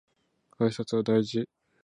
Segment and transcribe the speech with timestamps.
[0.57, 1.47] 挨拶は大事